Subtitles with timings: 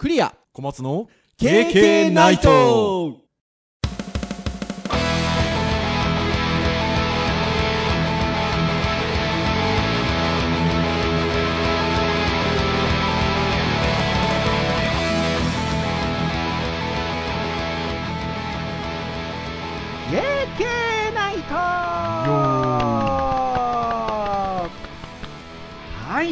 [0.00, 0.34] クリア。
[0.54, 3.18] 小松の KK ナイト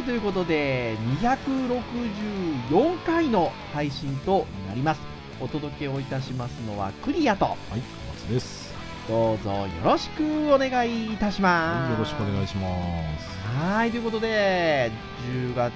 [0.09, 5.02] ということで、264回の配信となります。
[5.38, 7.75] お届けをいたしますのはクリアと、はい、小
[8.14, 8.75] 松です。
[9.07, 11.82] どうぞよろしくお願いいたします。
[11.82, 12.67] はい、よろしくお願いしま
[13.21, 13.29] す。
[13.61, 14.90] はい、ということで、
[15.31, 15.75] 10月、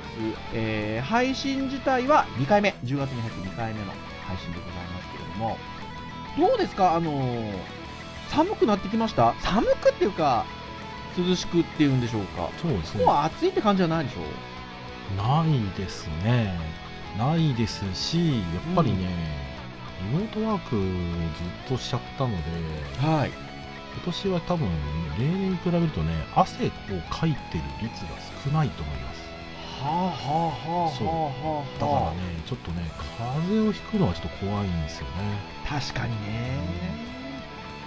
[0.54, 3.92] えー配信自体は2回目、10月に入って2回目の
[4.26, 5.58] 配信でございますけれども、
[6.48, 7.52] どうですか、あのー
[8.30, 9.34] 寒くなってきました？
[9.42, 10.46] 寒くっていうか、
[11.16, 12.50] 涼しくっていうんでしょうか。
[12.60, 13.16] そうですねもう。
[13.16, 14.20] 暑いって感じじゃないでしょ
[15.16, 16.58] ないですね。
[17.18, 19.08] ないですし、やっぱりね、
[20.12, 22.36] リモートワークずっとしちゃったので、
[22.98, 23.30] はい。
[23.94, 24.68] 今年は多分、
[25.18, 26.70] 例年に比べるとね、汗を
[27.10, 28.08] かいてる率が
[28.44, 29.22] 少ないと思います。
[29.82, 35.12] はあはあはあそうはあはあだからね、ちょっとね、風邪をひくのはちょっと怖いんですよね。
[35.68, 37.21] 確かにね。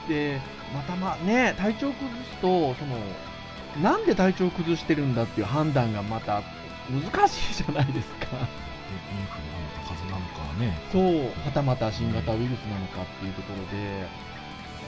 [0.07, 0.39] で、
[0.73, 2.97] またまあね、体調崩すと、その、
[3.81, 6.41] なんで体調崩してるんだっていう判断がまた
[6.89, 8.27] 難しいじゃないですか。
[8.27, 14.07] でインフルなのか風邪なのかはね、そう、はたまた新型ウイルスなのかっていうところで、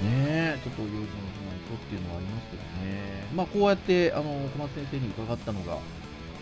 [0.01, 3.27] ねえ、ちょっと用心をしないとっていうのはありますけどね。
[3.33, 5.79] まあ、こうやって、あの、小松先生に伺ったのが、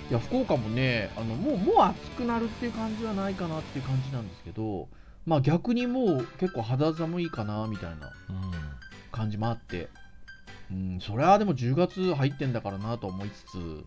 [0.09, 4.87] いや、福岡もね、あの、もう、もう暑くなるっていう感じはないかなっていう感じなんですけど、
[5.25, 8.51] まあ逆にもう結構肌寒いかな、みたいなうん。
[9.11, 9.87] 感じもあって、
[10.69, 13.83] うん、それはでも10月入ってんだからなと思いつつ、うん、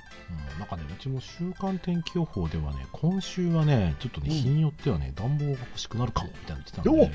[0.59, 7.07] なんかね、うちも週間天気予報ではね、今週はね、ちょっとね、うん日によってはね、暖房が欲しくなるかもみたいなの言ってたんで、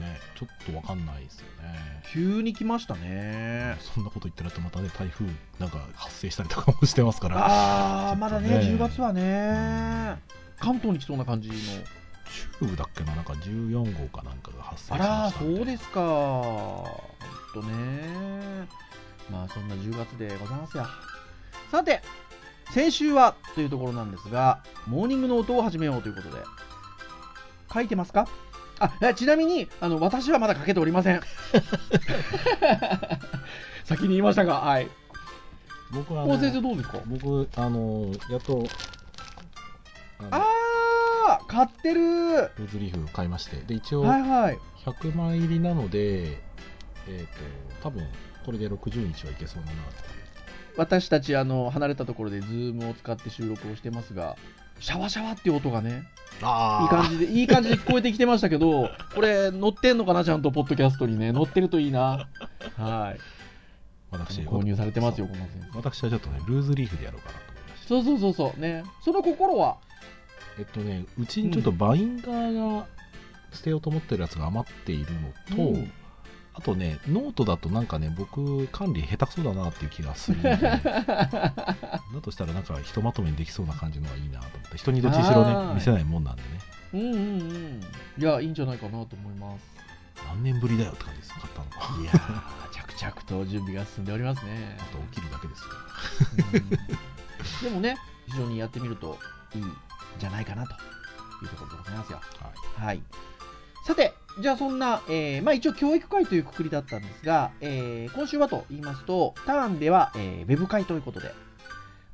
[0.00, 2.02] ね、ちょっとわかんないですよね。
[2.12, 3.76] 急に来ましたね。
[3.80, 5.26] そんなこと言ってると、またね、台風
[5.58, 7.36] なんか発生したりとかもしてますから、
[8.10, 10.16] あー、まだね、ちょっとね10月はね、
[10.58, 11.54] 関東に来そうな感じの。
[12.60, 16.00] 中部だっけな、なんか14号かなんかが発生しまあら、したんそうですか。
[16.00, 16.84] ほ
[17.60, 18.68] んとね。
[19.30, 20.86] まあ、そんな10月でございますよ。
[21.70, 22.02] さて、
[22.72, 26.36] 先週はというところなんですが、モーニングの音を始めようということで、
[27.72, 28.26] 書いてますか？
[28.80, 31.20] あ、えちなみに、あの、私はまだ書けておりません。
[33.84, 34.88] 先に言いましたが、はい。
[35.92, 36.98] 僕は、先生ね、どうですか？
[37.06, 38.64] 僕、あの、やっと、
[40.20, 40.42] あのあー、
[41.50, 42.00] 買ってる。
[42.00, 44.58] はルーズリーフ買いまして、で、一応、いはい。
[44.84, 46.38] 100枚入りなので、
[47.08, 48.06] えっ、と、多分
[48.44, 50.20] これで60日はいけそうだなと。
[50.76, 54.36] 私たちあの離れたところでズームを使って収録をしてますが
[54.78, 56.04] シャワシャワっていう音がね
[56.42, 61.32] あいい感じでいい感じで聞こえてきてましたけど これ乗ってんのかなちゃんとポッドキャストにね。
[61.32, 62.28] 乗ってるといいな。
[62.76, 63.20] はい。
[64.10, 65.78] 私、購入されてますよこの先生。
[65.78, 67.88] 私はちょっとね、ルーズリーフでやろうかなと思いまして。
[67.88, 68.60] そうそうそうそう。
[68.60, 68.84] ね。
[69.04, 69.76] その心は
[70.60, 72.86] えっとね、うちにちょっとバインダーが
[73.50, 75.92] 捨てようと思ってるやつが余っているのと、うん。
[76.52, 81.64] あとね、ノートだとなんかね、僕、管理下手くそだなっていう気がするので、 だ
[82.22, 85.66] としたらなんかひとまとめにできそうな感じのがいいなと思って、人にどっちにしろはい。
[85.68, 86.48] ね、見せないもんなんでね、
[86.92, 87.80] うんうんうん。
[88.18, 89.64] いやいいんじゃないかなと思います。
[90.26, 91.70] 何年ぶりだよって感じです、買ったの。
[91.70, 92.02] は。
[92.02, 92.70] いやー
[93.00, 94.76] 着々と準備が進んでおりますね。
[94.78, 95.68] あと起きるだけですよ。
[97.62, 97.70] うん。
[97.70, 99.18] でもね非常にやってみると
[99.54, 99.76] いいん
[100.18, 100.76] じゃないかなとい
[101.46, 103.02] うところでございますよはいはい。
[103.86, 111.32] さて、じゃあそんな、えーまあ一応教育会というくくりだったんですが、えー今週はと言いますと、ターンでは、えーウェブ会ということで、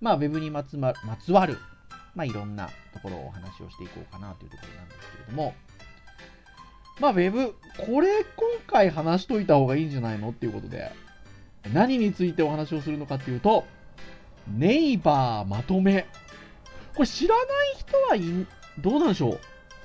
[0.01, 1.59] まあウェブにまつ,、ま、まつわる、
[2.15, 5.55] まあいろんなところをお話をしていこうかなというところなんですけれども、
[7.01, 7.55] まあウェブ、
[7.85, 8.27] これ今
[8.67, 10.93] 回話しといた方がいいんじゃないのっていうことで、
[11.73, 13.65] 何についてお話をするのかっていうと、
[14.57, 16.07] ネイバーまとめ。
[16.97, 17.47] これ知らない
[17.79, 18.47] 人はいん
[18.81, 19.41] どうなんでしょう？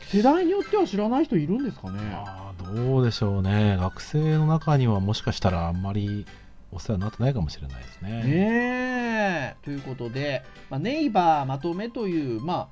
[0.06, 2.00] 世代によっては知らない人いるんですかね？
[2.14, 3.78] ああ、どうでしょうね。
[3.80, 6.26] 学生の中にはもしかしたらあんまり
[6.72, 8.24] お世話になってないかもしれないですね。
[8.24, 12.70] ねえということで、まあ、ネイバーまとめという、ま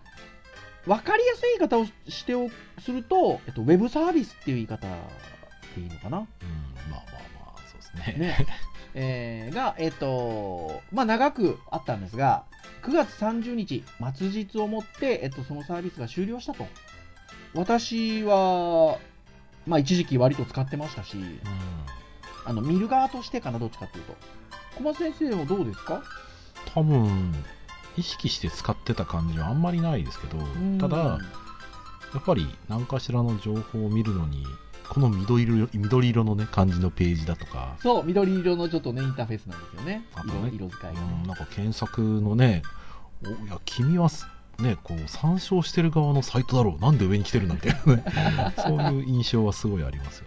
[0.85, 2.49] あ、分かりやすい言い方をしてお
[2.79, 4.87] すると、えっと、ウェブサービスっていう言い方
[5.75, 6.17] でいいのかな？
[6.19, 7.01] うん、まあまあ
[7.45, 8.17] まあ、そうですね。
[8.19, 8.47] ね
[8.95, 12.43] えーが、えっと、まあ、長くあったんですが、
[12.83, 13.83] 9月30日、
[14.15, 16.67] 末日をもって、えっと、そのサービスが終了したと。
[17.53, 18.97] 私は、
[19.67, 21.39] まあ、一時期割と使ってましたし、うん
[22.45, 24.15] あの、見る側としてかな、どっちかっていうと。
[24.77, 26.01] 小松先生はどうですか？
[26.73, 27.33] 多分
[27.97, 30.37] 意識して使ってた感じはあんまりないですけど、
[30.79, 30.97] ただ、
[32.13, 34.45] やっぱり何かしらの情報を見るのに
[34.89, 37.75] この緑色緑色のね感じのページだとか。
[37.81, 40.05] そう緑色のちょっとねインターフェースなんですよね。
[40.15, 41.07] あとね色色使いがね。
[41.21, 42.63] うんなんか検索のね
[43.23, 44.27] おいや君はす
[44.59, 46.81] ねこう参照してる側のサイトだろう。
[46.81, 48.53] なんで上に来てるんだみたいなね。
[48.57, 50.25] そういう印象はすごいありますよ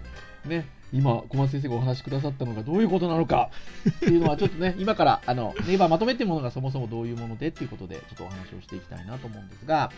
[0.48, 0.58] ね。
[0.58, 3.50] ね今小松先生がお話しくださったのがどういうことなのか。
[3.88, 9.90] っていうのはちょっとね 今からあのネイバーまとめってものがそもそもどういうものでっていうことでちょっとお話をしていきたいなと思うんですが。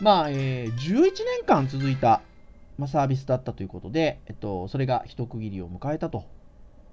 [0.00, 2.20] まあ、えー11年間続いた、
[2.78, 6.24] まあ、サービスだったということで、えっと、それが一区切りを迎えたと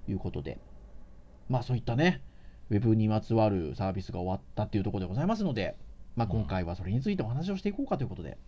[0.08, 0.58] いうことで
[1.48, 2.22] まあそういったね
[2.70, 5.76] ウェブにまつわるサービスが終わったっていうところでございますので、
[6.16, 8.38] まあ、今回はそれについてお話をしていこうかということで、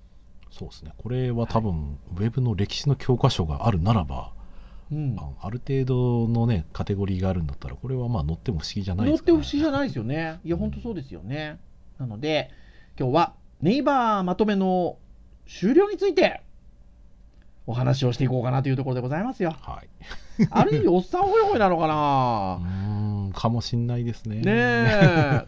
[0.51, 0.93] そうですね。
[0.97, 4.33] これは多分、ウェブの歴史の教科書があるならば
[4.93, 10.41] うん、あある程度のねカテゴリーがあるんだったらこれはまあ載っても不思議じゃない乗ってですか、ね、不思議じゃないですよね。
[10.45, 11.59] いや、本当そうですよね。
[11.99, 12.51] なので、
[12.99, 14.99] 今日はネイバーまとめの
[15.47, 16.43] 終了について
[17.67, 19.55] お話をしていこうかなというところでございますよ。
[19.59, 19.89] はい。
[20.51, 24.37] ある意味、おっさんホイホイなのかうなーんかもしんないですね。
[24.41, 24.43] ね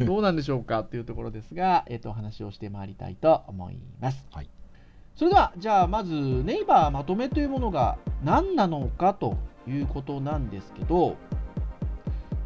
[0.01, 4.27] え、どうなんでしょうかっていうところですが、えっと、お話をしてまいりたいと思います。
[4.33, 4.49] はい。
[5.15, 9.37] それでは、じゃあ、まず、ネイバーまとめというものが何なのかと
[9.67, 11.17] いうことなんですけど、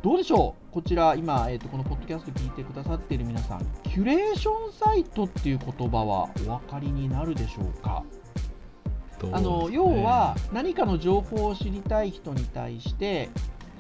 [0.02, 0.72] どうでしょう？
[0.72, 8.02] こちら、今、えっと、このポッドキャスト聞いてくださっている皆さん、キュレーションサイトっていう言葉はお分かりになるでしょうか？
[9.32, 13.28] あの要は何かの情報を知りたい人に対して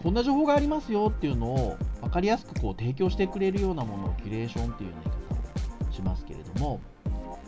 [0.02, 6.80] こんな情報がありますよっていうのを分かりやすくこう提供してくれるようなものをキュレーションっていうような言い方をしますけれども、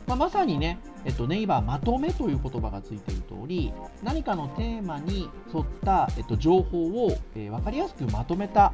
[0.06, 3.72] まあ、まさにね、えっと、ネイバーまとめという言葉がついている通り
[4.02, 8.72] 何かのテーマに沿った、えっと、情報を、えー分かりやすくまとめた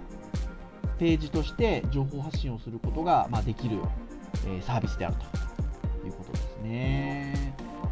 [0.98, 3.78] ページとして情報発信をすることが、まあ、できる、
[4.46, 5.16] えーサービスである
[6.02, 7.47] ということですね。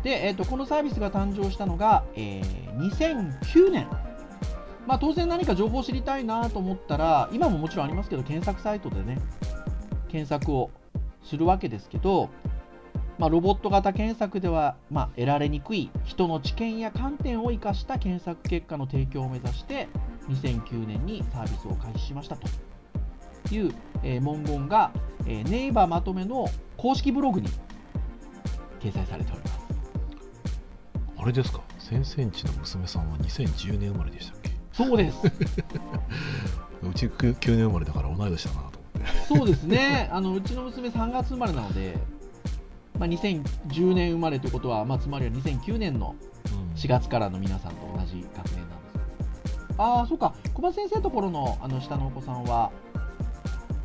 [0.07, 3.89] で、えー、とこのサービスが誕生したのが、えー2009年。
[4.87, 9.19] まあ、当然何か情報を知りたいなと思ったら、今ももちろんありますけど、検索サイトでね、
[10.07, 10.71] 検索を
[11.25, 12.31] するわけですけど、
[13.19, 19.89] まあ、ロボット型検索では、まあ、得られにくい人の知見や観点を生かした検索結果の提供を目指して、
[20.29, 22.47] 2009年にサービスを開始しましたと
[23.53, 23.75] いう、
[24.05, 24.93] えー文言が、
[25.27, 27.49] えーネイバーまとめの公式ブログに
[28.79, 29.56] 掲載されております。
[31.27, 31.61] あれですか？
[31.81, 34.51] 先生んちの娘さんは2010年生まれでしたっけ？
[34.73, 35.19] そうです。
[36.89, 40.09] うち9年生まれだから同い年だなと思ってそうですね。
[40.13, 41.99] あのうちの娘3月生まれなので、
[42.97, 46.15] まあ、2010年生まれということは、まあ、つまりは2009年の
[46.77, 49.83] 4月からの皆さんと同じ学年なんですけど。
[49.83, 50.33] ああ、そうか。
[50.55, 52.71] 小林先生のところのあの下のお子さんは、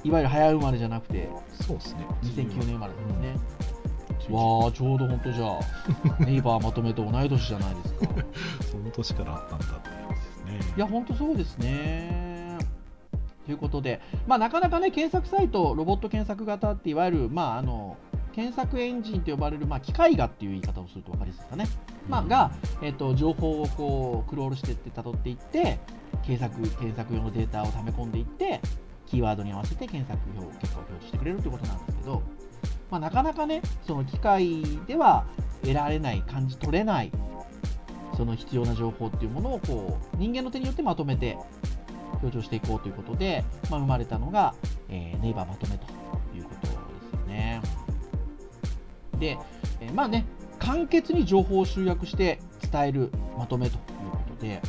[0.03, 1.27] いわゆる早生まれじゃなくて、
[1.59, 3.35] そうですね2009年生まれですね。
[3.65, 3.70] うん
[4.29, 5.59] わあ、ちょうど本当じゃあ、
[6.23, 8.07] ネイバーまとめと同い年じゃないですか。
[8.71, 12.57] その年からあったんだってやつですねいや、本当そうですね。
[13.45, 17.97] ということで、まあ、なかなかね、検索サイト、ロボット検索型って、いわゆる、まあ、あの
[18.33, 21.65] 検索エンジンと呼ばれる、まあ、機械画っていう言い方をすると分かりやすいですかね。
[22.07, 22.51] まあ、が、
[22.81, 25.79] えっと、情報をこうクロールしていって、辿っていって、
[26.23, 28.61] 検索検索用のデータを溜め込んでいって、
[29.05, 32.21] キーワードに合わせて検索表結果を表示してくれるということなんですけど、
[32.91, 35.25] まあ、なかなかね、その機械では
[35.61, 37.11] 得られない、感じ取れない、
[38.17, 41.37] その必要な情報っていうものをこう人間の手によってまとめて
[42.21, 44.53] 表彰していこうということで、まあ、生まれたのが、
[44.89, 45.85] えーネイバーまとめと
[46.35, 46.73] いうことで
[47.09, 47.61] すよね。
[49.17, 49.37] で、
[49.79, 50.25] えーまあね、
[50.59, 52.39] 簡潔に情報を集約して
[52.71, 53.81] 伝えるまとめという
[54.11, 54.61] ことで、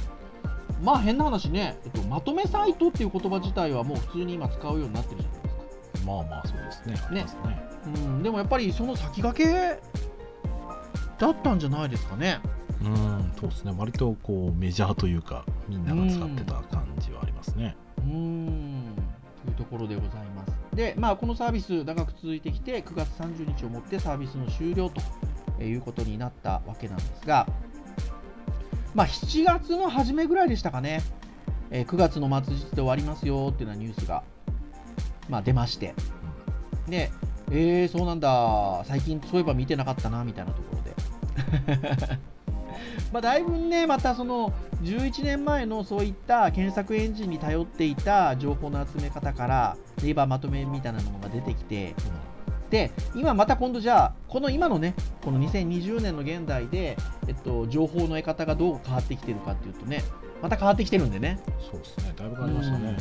[0.81, 5.42] まあ変な話ね、えっと、まとめサイトっていう言葉自体はもう普通に今使うようになってるじゃない。
[6.05, 6.95] まあまあそうですね。
[7.11, 7.69] ありますね。
[7.87, 9.81] うん、でもやっぱりその先駆け
[11.19, 12.41] だったんじゃないですかね。
[12.83, 13.75] うんそうですね。
[13.77, 17.77] 割とこうメジャーというかみんなが使ってた感じはありますね。
[17.99, 18.97] うーん。
[19.45, 20.53] というところでございます。
[20.75, 24.91] で、まあ、このサービス、長く続いてきて、9月30日をもってサービスの終了
[25.59, 27.47] ということになったわけなんですが、
[28.95, 31.03] まあ、7月の初めぐらいでしたかね、
[31.71, 34.23] えー9月の末日で終わりますよっていうようなニュースが、
[35.33, 35.95] まあ、出まして、
[36.89, 37.11] で、
[37.51, 40.93] えー、そうなんだ、最近そういえば見てなかったなみたいなところで。
[43.11, 51.95] まあだいぶね、またその11年前のそういった検索エンジンに頼っていた情報の集め方から、ネイバーまとめみたいなものが出てきて、
[52.69, 60.03] で、今また今度じゃあ、この今のね、この2020年の現代で、えっと、情報の得方がどう変わってきてるかっていうとね、
[60.43, 61.41] また変わってきてるんでね。
[61.71, 62.13] そうですね。
[62.17, 62.97] だいぶ変わりましたね。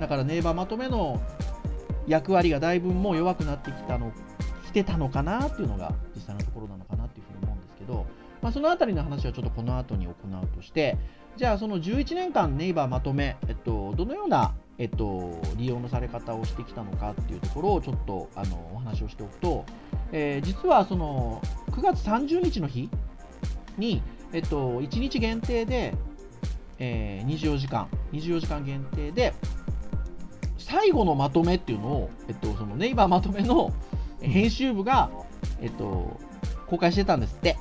[0.00, 1.20] だからネイバーまとめの
[2.06, 4.12] 役割がだいぶもう弱くなってきたの、
[4.66, 8.06] きてたのかなっていうのが実際のところなのかなっていうふうに思うんですけど、
[8.42, 10.98] まあ、そのあたりの話はちょっとこの後に行うとして、
[11.36, 19.64] じゃあその11年間ネイバーまとめ、えっと、どのような、えっと、利用のされ方をしてきたのかっていうところをちょっとあのお話をしておくと、
[20.12, 22.88] えー実はその9月30日の日
[23.78, 25.94] に、えっと、1日限定で、
[26.78, 29.34] えー24時間、24時間限定で、
[30.74, 33.72] 最後のまとめっていうのを、えっと、そのネイバーまとめの
[34.20, 35.08] 編集部が、
[35.60, 36.18] えっと、
[36.66, 37.56] 公開してたんですって。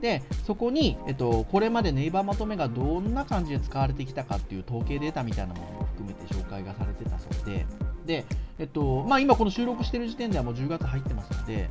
[0.00, 7.66] で、そこに、えっと、これまでネイバーまとめがどんな感じで使われてきたかっていう統計データみたいなものを含めて紹介がされてたそうで、
[8.06, 8.24] で、
[8.60, 11.68] えっと、まあ今この収録してる時点ではもう10月入ってますので、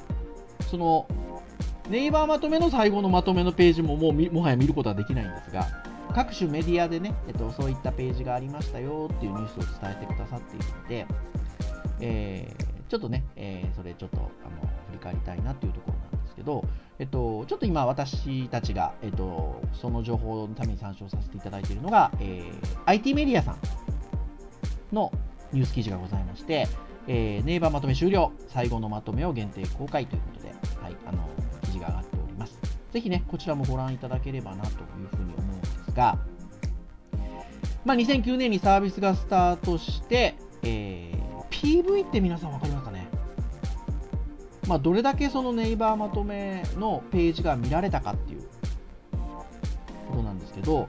[0.69, 1.07] その、
[1.89, 5.67] ネイバーまとめの最後のまとめのページももうもはや見ることはできないんですが、
[6.11, 11.07] 各種メディアでね、えっと、そういったページがありましたよっていうニュースを伝えてくださっているので、
[11.99, 16.65] えーちょっとね、えーそれちょっとあの振り返りたいなっていうところなんですけど、
[16.99, 23.59] えっと、ちょっと今私たちが、えっと、その情報のために参照させていただいているのが、えー IT メディアさん
[24.91, 25.13] の
[25.53, 26.67] ニュース記事がございまして、
[27.07, 30.49] えーネイバーまとめ終了、最後のまとめを限定公開ということで、
[30.81, 31.29] はい、あの
[31.61, 32.59] 記事が上がっております。
[32.91, 35.50] ぜひね、こちらもご覧いただければなというふうに思うん
[35.91, 36.17] ですが、
[37.83, 41.21] まあ、2009年にサービスがスタートして、えー
[41.51, 43.07] PV って皆さん分かりますかね？
[44.67, 48.41] まあ、どれだけそのネイバーまとめのページが見られたかっていう
[50.09, 50.87] ことなんですけど、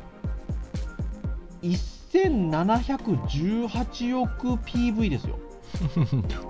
[1.62, 5.38] 1718億 PV ですよ。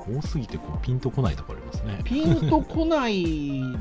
[0.07, 2.01] 多すぎてこうピンとこないところありますね。
[2.05, 3.23] ピンとこない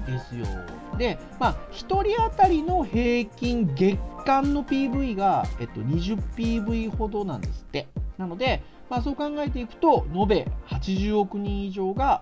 [0.05, 0.45] ですよ。
[0.97, 7.87] で、まあ、1人当たりの平均月間の PV が、えっと、20PV ほどなんですって。
[8.17, 12.21] なので、まあ、そう考えていくと、延べ80億人以上が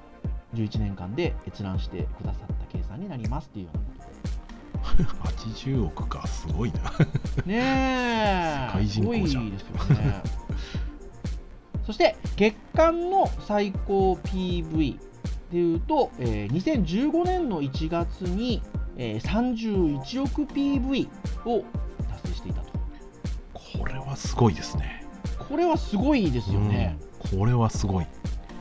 [0.53, 5.09] 11年間で閲覧してくださった計算になりますっていうようなことで。
[5.59, 6.79] 80億か、すごいな。
[7.45, 10.38] ねえ、 世界人口じゃんすごいですよね。
[11.89, 14.99] そして、月間の最高 PV
[15.51, 18.61] でいうと、えー2015年の1月に、
[18.95, 21.07] えー31億 PV
[21.45, 21.63] を
[22.11, 22.69] 達成していたと。
[23.55, 25.03] これはすごいですね。
[25.39, 26.95] これはすごいですよね。
[27.01, 28.05] うんこれはすごい。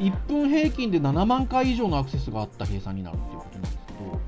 [0.01, 4.21] 1分平均で7万回以上のアクセスがあった計算になるっていうことなんですけど、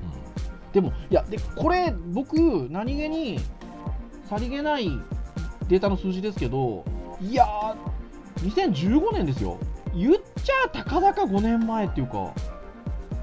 [0.73, 3.39] でも、いや、でこれ、僕、何気に
[4.29, 4.91] さりげない
[5.67, 6.85] データの数字ですけど、
[7.19, 7.90] いやー、
[8.43, 9.57] 2015年ですよ、
[9.95, 12.33] 言っちゃたかだか5年前っていうか、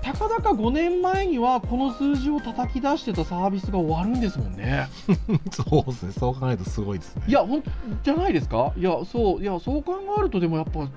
[0.00, 4.88] たかだか5年前にはこの数字を叩き出してたサービスが終わるんですもんね。
[5.28, 6.12] う んそうですね。
[6.12, 7.22] そう考えるとすごいですね。
[7.26, 7.62] いや、ほん
[8.02, 8.72] じゃないですか？
[8.76, 10.88] いや、そう、いや、そう考えると、でもやっぱ、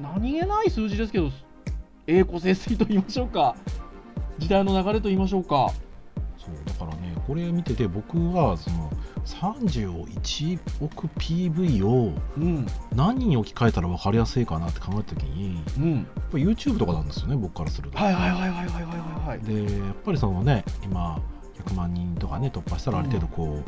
[0.00, 1.30] 何気ない数字ですけど、
[2.06, 3.54] 栄枯盛衰と言いましょうか、
[4.38, 5.70] 時代の流れと言いましょうか。
[6.38, 8.87] そうだからね、これ見てて、僕はその
[9.28, 12.12] 31億 PV を
[12.94, 17.98] 何に置き換えたら分かりやすいかなって考えた時に、うん、やっぱ YouTube とかなんですよね僕からすると。
[17.98, 19.28] はいはいはいはいはいはい。
[19.28, 19.40] はい。
[19.40, 21.20] でやっぱりそのね今
[21.64, 23.64] 100万人とかね突破したらある程度こう、うん。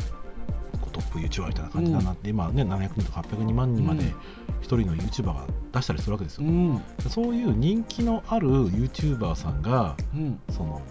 [0.93, 4.03] トップ YouTuber みたいな感じだなって、うん、今ね700人とか802万人まで
[4.61, 10.83] 一人の YouTuber が出したりするわけですよ、うん、そういう人気のある YouTuber さんが、うん、その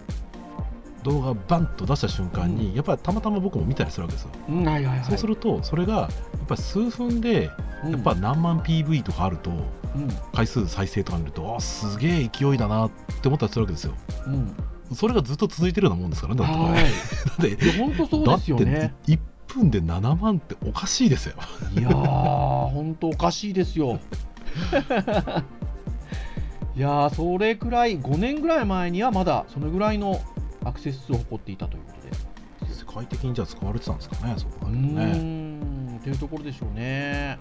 [1.02, 4.30] 動画をバンと出した瞬間に、うんやっぱりたまたま僕も見たりするわけですよ。
[4.48, 5.04] うん、はいはいはい。
[5.04, 7.50] そうすると、それがやっぱり数分で、
[7.84, 9.52] うん、やっぱ何万 PV とかあると、う
[9.98, 12.90] ん、回数再生とか見ると、あすげえ勢いだなっ
[13.22, 13.94] て思ったりするわけですよ。
[14.26, 14.54] うん。
[14.94, 16.82] それがずっと続いてるようなもんですからね、だってはい。
[17.50, 18.78] だって本当そうですよね。
[18.78, 21.34] だって1分で7万っておかしいですよ。
[21.76, 24.00] いやー、本当おかしいですよ。
[26.76, 30.20] いやー、それくらい、5年ぐらい前にはまだそのぐらいの
[30.64, 32.30] アクセス数を誇っていたということで。
[32.72, 36.00] 世界的にじゃあ使われてたんですかね、そう考うえるとね。
[36.02, 37.38] というところでしょうね。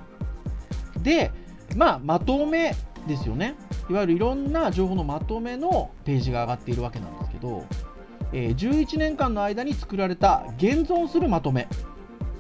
[1.02, 1.32] で、
[1.76, 2.76] まあ、まとめ
[3.08, 3.56] ですよね。
[3.90, 7.66] いわゆるいろんな情報のまとめのページが上がっているわけなんですけど、
[8.34, 11.68] えー11年間の間に作られた現存するまとめ、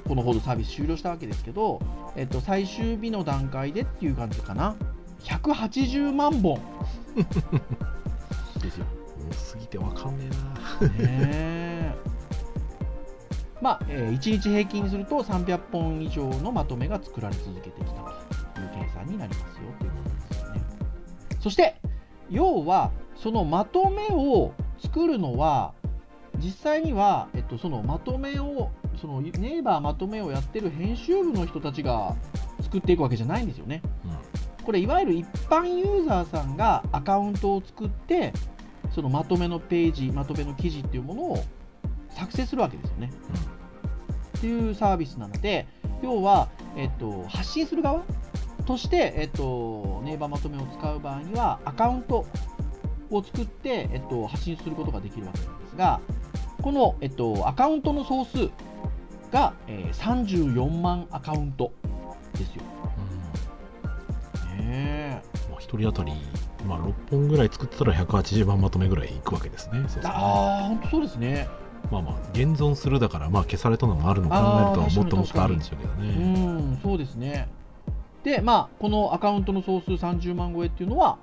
[0.07, 1.79] このほどサービス終了したわけですけど、
[2.15, 4.75] えっと、最終日の段階でっていう感じかな。
[5.23, 6.59] 180万本
[8.61, 8.85] ですよ。
[9.29, 10.29] 多すぎてわかんね
[10.81, 10.89] えな。
[10.89, 11.95] ねえ
[13.61, 18.01] まあ、え1日平均にすると300本以上のまとめが作られ続けてきた
[18.53, 20.61] という計算になりますよということですよね。
[21.41, 21.75] そして、
[22.29, 25.73] 要は、そのまとめを作るのは、
[26.37, 28.71] 実際には、えっと、そのまとめを、
[29.01, 32.15] そのネイバーまとめをやってる編集部の人たちが
[32.61, 33.81] 作っていくわけじゃないんですよね。
[34.63, 38.33] これいわゆる一般ユーザーさんがアカウントを作って
[38.91, 41.43] そのまとめのページまとめの記事っていうものを
[42.09, 43.11] 作成するわけですよね。
[44.37, 45.67] っていうサービスなので、
[46.01, 48.03] 要は、えっと、発信する側
[48.65, 52.25] として、えっと、ネイバーまとめを使う場合には、アカウント
[53.09, 55.99] を作って、えっと、発信することができるわけなんですが、
[56.61, 58.49] この、えっと、アカウントの総数
[59.31, 61.71] が、えー34万アカウント
[62.33, 62.63] ですよ。
[64.59, 66.13] うんねまあ、1人当たり、
[66.65, 69.83] まあ、6本ぐらい作ってたら180万まとめぐらいいくわけですね。
[69.87, 71.47] そああ、本当そうですね。
[71.91, 76.73] まあまあ、現存するだから、まあ、消されたのもあるのを考えるとあーもっともっとあるんでしょうけどうね。
[76.73, 77.47] ん、そうですね。
[78.23, 81.17] で、まあ、このアカウントの総数30万超えっていうのは、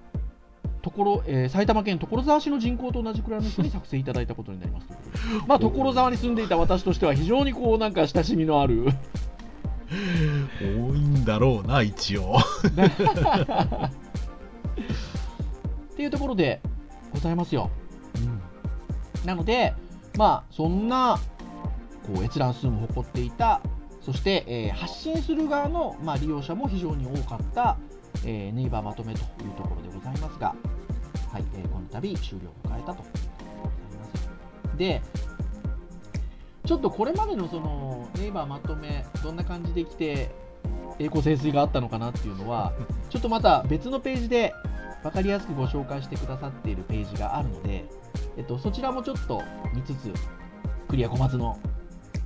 [0.82, 4.86] ところえー埼玉県所沢市の人口と同じくらいの人に作成いただいたことになります。
[5.46, 8.86] まあ、 所沢に住んでいた私としては、非常にこう、なんか親しみのある。
[10.60, 12.38] 多いんだろうな、一応。
[16.06, 16.60] いうところで
[17.12, 17.70] ございますよ。
[19.24, 19.74] なので、
[20.16, 21.18] まあ、そんな
[22.06, 23.60] こう閲覧数も誇っていた、
[24.00, 27.76] そして、えー発信する側の、まあ、利用者も非常に多かった、
[28.24, 30.54] えーネイバーまとめというところでございますが、
[31.32, 34.78] はいえーこの度終了を迎えたというところでございます。
[34.78, 35.02] で、
[36.64, 40.30] ちょっとこれまでのそのネイバーまとめ、どんな感じで来て、
[40.98, 42.72] 栄光盛衰があったのかなっていうのは、
[43.10, 44.52] ちょっとまた別のページで
[45.02, 47.84] 分かりやすくご紹介してくださっているページがあるので、
[48.36, 49.42] えっと、そちらもちょっと
[49.74, 50.12] 見つつ、
[50.88, 51.58] クリア小松の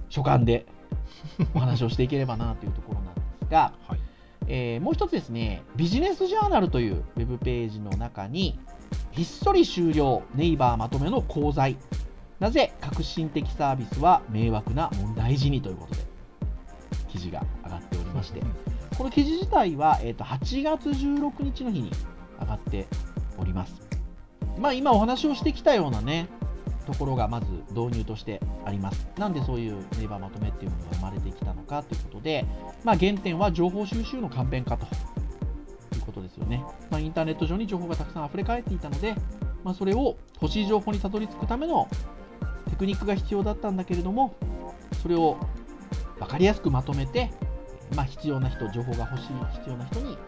[0.08, 0.66] 所感で
[1.54, 4.00] お話をしていければなというところなんですが、はい。
[4.46, 8.58] えーもう一つですね、ビジネスジャーナルというウェブページの中に、
[9.12, 11.68] ひっそり終了ネイバーまとめの講座
[12.40, 16.00] なぜ革新的サービスは迷惑な問題児にということで、
[17.08, 18.40] 記事が上がっておりまして、
[18.96, 21.92] この記事自体は、えー、と8月16日の日に
[22.40, 22.86] 上がって
[23.38, 23.80] おります。
[24.58, 26.28] まあ、今お話をしてきたようなね、
[26.86, 29.08] ところがまず導入としてあります。
[29.16, 32.44] なんでそういうネイバーまとめっていうものが生まれてきたのかということで、
[32.84, 34.86] まあ、原点は情報収集の簡便化と
[35.94, 36.64] いうことですよね。
[36.90, 39.14] まあ、インターネット上に情報がたくさん溢れ返っていたので、
[39.64, 41.88] まあ、それを欲しい情報にたどり着くための
[42.70, 44.34] テクニックが必要だったんだけれども、
[45.02, 45.36] それを
[46.18, 47.30] 分かりやすくまとめて、
[47.94, 49.26] まあ、必要な人、情報が欲しい
[49.58, 50.18] 必要な人に、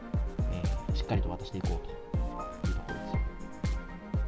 [0.52, 2.01] えーしっかりと渡していこうと。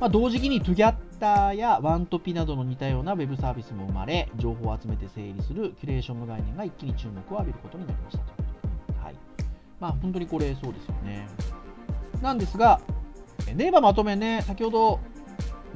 [0.00, 8.32] まあ、同時期にトゥギャッターやワントピなどの似たようなウェブサービスも生まれ、情報を集めて整理するキュレーションの概念が一気に注目を浴びることになりましたと。
[9.02, 9.14] はい。
[9.80, 11.26] まあ、本当にこれそうですよね。
[12.20, 12.80] なんですが、
[13.54, 15.00] ネイバーまとめね、先ほど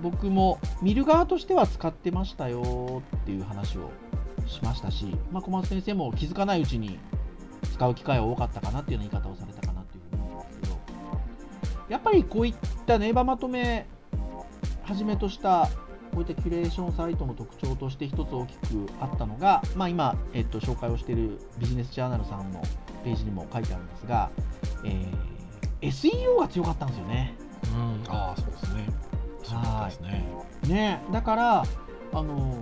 [0.02, 3.90] 僕も見る側としては使ってましたよっていう話を
[4.46, 6.98] しましたし、まあ、小松先生も気づかないうちに
[7.72, 10.78] 使う機会は多かったかなっていうような言い方をされたかなっていうふうに思うんですけど、
[11.88, 12.54] やっぱりこういっ
[12.86, 13.86] たネイバーまとめ
[14.88, 15.68] はじめとした
[16.12, 22.62] こういったキュレーションサイトの特徴として一つ大きくあったのが、まあ、今、えっと、紹介をしているビジネスジャーナルさんの
[23.04, 24.30] ページにも書いてあるんですが、
[24.84, 25.38] えー
[25.80, 27.34] SEO が強かったんですよね。
[27.72, 28.86] うん、ああ、そうですね。
[29.86, 30.26] ですね。
[30.66, 31.64] ねだから、
[32.12, 32.60] あの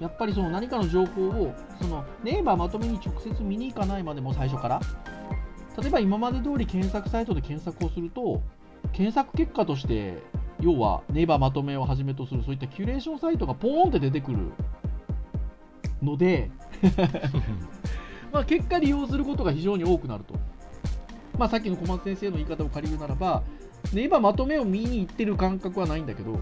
[0.00, 4.80] やっぱりその何かの情報をそのネイバーまとめに直接見に行かないまでも最初から
[5.80, 8.42] 例えば今まで通り検索サイトで検索をすると
[8.92, 10.18] 検索結果として
[10.60, 14.38] 要はネイバーまとめをはじめとするそういったキュレーションサイトがポーンって出てくる
[16.02, 16.50] ので、
[18.32, 20.34] まあ、結果利用することが非常に多くなると、
[21.38, 23.42] まあ、さっきの小松先生の言い方を借りるならば
[23.92, 26.38] ネイバーまとめを見に行ってる感覚はないんだけど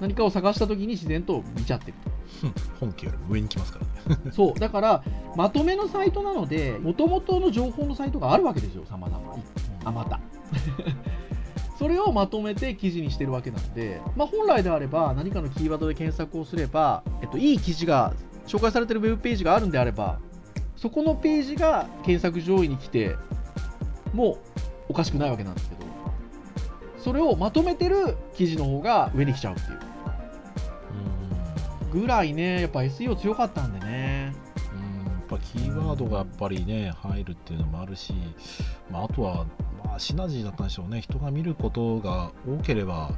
[0.00, 1.94] 何かを探した時に自然と見ちゃってる
[2.78, 4.22] 本家よりも上に来ますからね。
[4.26, 4.58] と そう。
[4.58, 5.02] だから
[5.36, 9.36] まとめのサイトなので元々の情報のサイトがあるわけですよさまざま
[9.84, 10.20] あまた
[11.78, 18.14] それをまとめて記事にしてるわけなので、まあ、本来であれば何かのキーワードで検索をすれば、えっと、いい記事が
[18.46, 20.18] 紹介されてるウェブページがあるんであれば
[20.76, 23.16] そこのページが検索上位に来て
[24.12, 24.38] も
[24.88, 25.82] おかしくないわけなんですけど
[26.98, 29.78] それをまとめてる記事の方が上に来ちゃうっていう。
[31.92, 34.34] ぐらいねやっぱ SEO 強かったんでね。
[34.74, 35.12] うん。
[35.12, 38.12] やっぱキーワードがやっぱりね入るっていうのもあるし、
[38.90, 39.46] まあ、あとは、ま
[39.98, 41.00] あ、シナジーだったんでしょうね。
[41.00, 43.10] 人が見ることが多ければ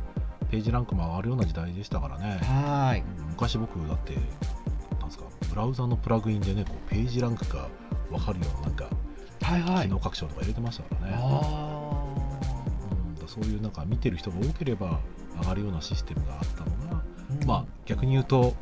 [0.50, 2.40] ページランクも上がるような時代でしたからね。
[2.42, 3.02] はーい。
[3.28, 4.14] 昔僕だって
[4.98, 7.68] なんですかブラウザのプラグインでねこうページランクが
[8.10, 8.88] 分かるようななんか
[9.42, 9.86] はいはい。
[9.86, 12.04] 機能拡張とか入れてましたからね、あ
[12.92, 15.00] うん、だそういうなんか見てる人が多ければ
[15.40, 18.54] 上がるようなシステムがあったのが、ーまあ逆に言うと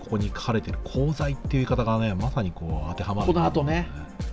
[0.00, 3.88] ここに書かれてる功罪っていう言い方がねまさにこう当てはまるこの後ね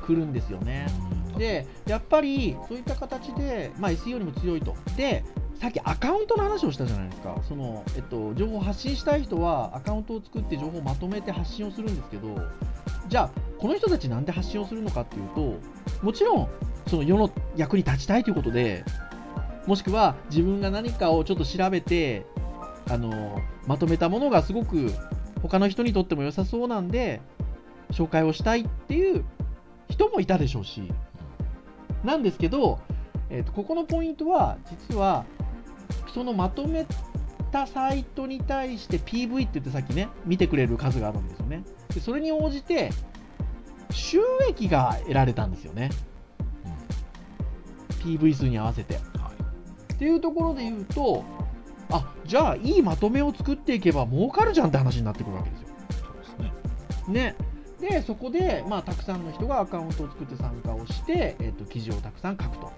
[0.05, 0.87] 来るんですよね。
[1.11, 4.75] うんでやっぱりそういった形で、まあ、SEO にも強いと。
[4.97, 5.23] で
[5.59, 7.37] さっきアカウントの話をしたじゃないですか。
[7.47, 12.35] その、えっと、情報を発信したい人はアカウントを作って情報をまとめて発信をするんですけど
[13.07, 15.57] じゃあこの人たちなんで発信をするのかっていうと
[16.01, 16.49] もちろん
[16.87, 18.83] その世の役に立ちたいということで
[19.65, 22.25] もしくは自分が何かをちょっと調べて
[22.89, 24.91] あのまとめたものがすごく
[25.41, 27.21] 他の人にとっても良さそうなんで
[27.91, 29.23] 紹介をしたいっていう
[29.89, 30.91] 人もいたでしょうし
[32.05, 32.79] なんですけど、
[33.29, 34.57] えー、とここのポイントは
[34.89, 35.25] 実は
[36.13, 36.85] そのまとめ
[37.51, 41.63] たサイトに対して PV って言ってさっきね見てくれる数があるんですよね。
[41.93, 42.91] でそれに応じて
[43.91, 45.89] 収益が得られたんですよね。
[48.01, 48.95] PV 数に合わせて。
[48.95, 51.23] っていうところで言うと
[51.89, 55.67] あじゃあいいまとめを作っていけば儲かるじゃんって話になってくるわけですよ。
[55.91, 57.13] そうですね。
[57.13, 57.35] ね
[57.79, 62.71] でそこで、まあ、たくさんの人がアカウントを作って参加をして、えっと記事をたくさん書くと。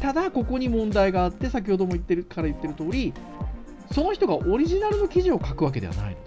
[0.00, 3.14] ただここに問題があって先ほども言ってるから言ってる通り
[3.92, 6.20] その人がオリジナルの記事を書くわけではないの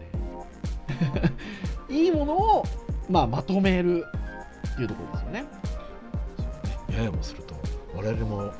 [1.87, 2.63] で いいものを、
[3.09, 4.05] まあ、まとめる
[4.73, 5.45] っていうところですよね。
[6.91, 7.55] ややもすると
[7.95, 8.51] 我々も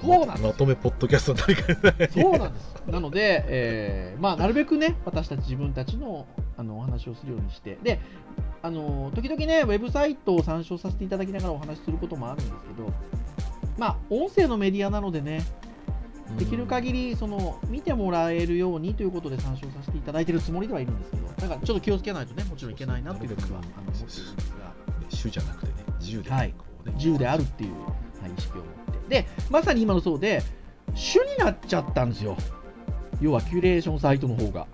[0.00, 2.10] そうなんですよまとめポッドキャストになりかねない。
[2.22, 2.69] そうなんです。
[2.90, 6.26] なので、えーまあ、なるべくね、私たち自分たちの
[6.56, 8.00] あのお話をするようにして、で、
[8.62, 12.92] あの時々ね、ウェブサイトを参照させていただきながらお話しすることもあるんですけど、
[13.78, 15.42] まあ、音声のメディアなのでね、
[16.36, 24.56] できる限りその見てもらえるようにということで参照させていただいているつもりではいるんですけど、だからちょっと気をつけないとね、もちろんいけないなというふうにはあの思っているんですが。
[24.58, 24.70] ね
[25.08, 26.54] 主じゃなくてね、自由で、はい。
[26.94, 27.72] 自由であるっていう、
[28.22, 29.22] はい、意識を持って。
[29.22, 30.42] でまさに今のそうで
[30.94, 32.36] 主になっちゃったんですよ
[33.20, 34.66] 要はキュレーションサイトの方が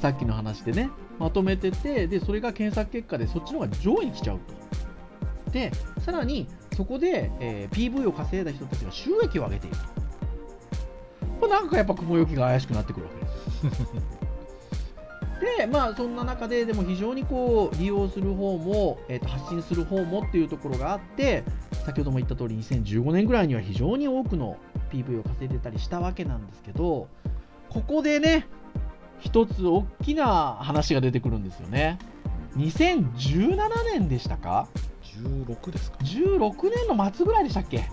[0.00, 5.52] さっきの話でねまとめててでそれが検索結果でそっちの方が上位に来ちゃうと。
[5.52, 5.70] で
[6.04, 10.04] さらにそこで、えー PV を稼いだ人たちが収益を上げていると。
[11.40, 13.82] これなんかやっぱ雲行きが怪しくなってくるわけです
[15.58, 21.44] でまあそんな中ででも非常にこう利用する方も、えーと発信する方もっていうところがあって
[21.84, 24.56] 先ほども言った通り2015年ぐらいには非常に多くの
[24.90, 27.08] PV を稼いでたりしたわけなんですけど
[27.74, 28.46] ここでね
[29.20, 31.98] 一つ大きな話が出てくるんですよね
[32.56, 33.56] 2017
[33.92, 34.68] 年でしたか
[35.02, 35.98] ？16ですか。
[36.02, 37.84] 16年の末ぐらいでしたっけ？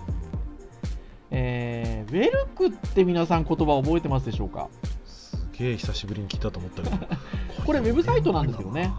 [1.32, 4.68] えー、ウェルクって皆さん言葉覚えてますでしょうか？
[5.04, 6.96] すげえ久しぶりに聞いたと思ったけど。
[7.66, 8.92] これウェブサイトなんですけどね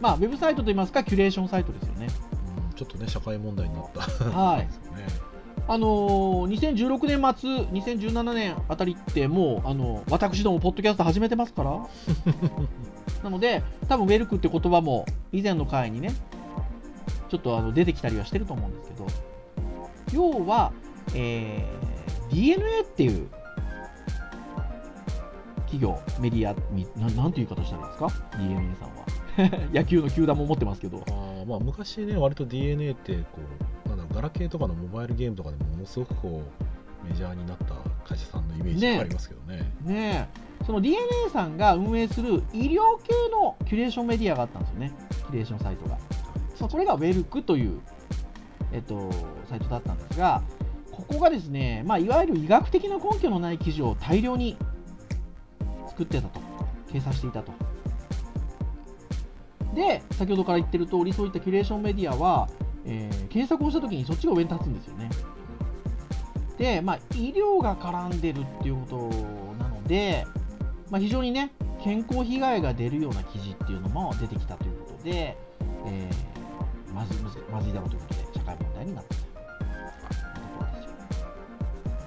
[0.00, 2.06] まあウェブサイトといいますかキュレーションサイトですよね
[2.68, 4.00] うんちょっとね、社会問題になった。
[4.30, 4.68] はい。
[5.68, 7.50] あのー2016年末、
[7.80, 11.86] 2017年あたりって、もう、あの私ども、ポッドキャスト始めてますから。
[13.24, 16.12] なので、多分ウェルクって言葉も、以前の回にね、
[17.28, 19.06] ちょっとあの出てきたりはしてると思うんですけど、
[20.12, 20.72] 要は、
[21.14, 21.86] えー
[22.28, 23.28] DNA っていう
[25.66, 29.06] 企業、メディアに、ななんていう言い方したらいいですか ?DNA さんは。
[29.72, 31.02] 野球の球団も持ってますけど。
[31.06, 33.22] あーまあ、昔ね、割と DNA ってこ
[33.84, 36.42] う、なんだろうガラケーとかのモバイルゲームとかでもものすごくこ
[37.04, 37.74] うメジャーになった
[38.08, 39.72] 会社さんのイメージがありますけどね。
[39.82, 41.00] ねえその DNA
[41.32, 45.96] さんが運営する医療系のキュレーションメディアがあったんですよね、キュレーションサイトが。
[46.56, 47.80] そうこれがウェルクという、
[48.72, 49.10] えっと、
[49.48, 50.42] サイトだったんですが、
[50.90, 54.56] ここがですね、まあ、いわゆる医学的な根拠のない記事を大量に
[55.88, 56.40] 作ってたと、
[56.90, 57.52] 掲載していたと。
[59.74, 62.48] で、先ほどから言ってる通り、そういったキュレーションメディアは、
[62.86, 65.10] えー検索をしたときにそっちが上に立つんですよね。
[66.56, 68.96] で、まあ、医療が絡んでるっていうこと
[69.62, 70.26] なので、
[70.90, 71.52] まあ、非常にね、
[71.84, 75.36] 健康被害が出るような記事っていうのも出てきたということで、
[75.86, 76.36] えー
[76.96, 79.40] まずまずまずいだろうということで、社会問題になったというと
[80.58, 80.96] ころですよ。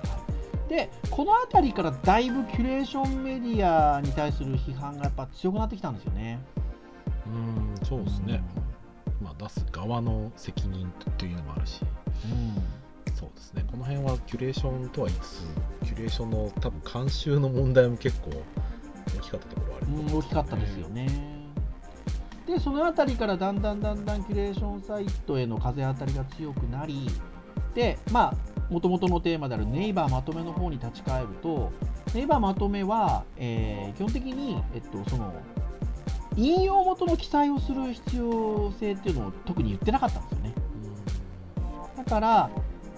[0.09, 0.25] は
[0.65, 6.39] い、で、この辺りからだいぶキュレーションメディアに対する批判がやっぱ強くなってきたんですよね。
[7.27, 8.41] うん、そうですね。
[9.39, 11.81] まあ、出す側の責任というのもあるし、
[12.25, 12.79] うん
[13.19, 13.65] そうですね。
[13.69, 15.43] この辺はキュレーションとは言いつつ、
[15.87, 18.31] キュレーションの多分監修の問題も結構
[19.17, 21.09] 大きかったところはあると思うん、大きかったですよね。
[22.47, 27.09] で、そのあたりからだんだんだんだんキュレーションサイトへの風当たりが強くなり、
[27.75, 31.73] で、まあ、もともとのテーマであるネイバーまとめの方に立ち返ると、
[32.13, 35.33] ネイバーまとめは、えー基本的に、えっと、その、
[36.39, 40.53] 引用元の記載をする必要性っていうのを特に言ってなかったんですよね。
[41.97, 42.49] だから、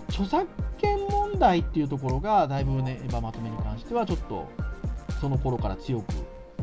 [0.09, 4.47] 著作権問題っていうところが、だいぶね、ネイバーまとめに関しては、ちょっと、
[5.19, 6.13] その頃から強く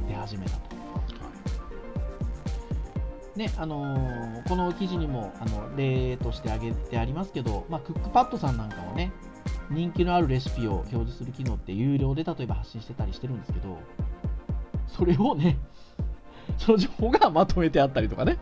[0.06, 0.68] 出始めたと。
[3.34, 9.12] ねあのーこの記事にもあの例として挙げてありますけど、まあ、クックパッドさんなんかはね、
[9.70, 13.78] 人気のあるレシピを表示する機能って有料で例えば発信してたりしてるんですけど
[14.86, 15.58] それをね
[16.58, 18.38] その情報がまとめてあったりとかね。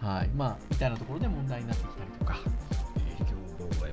[0.00, 0.28] はい。
[0.28, 2.70] まあみたいなところで問題になってきたりとか。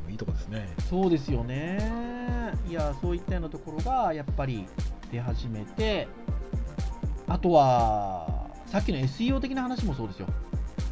[0.08, 0.74] もいいとこですね。
[0.90, 2.54] そうですよね。
[2.70, 4.66] いやそういったようなところがやっぱり
[5.12, 6.08] 出始めて
[7.28, 10.28] あとはさっきの SEO 的な話もそうですよ。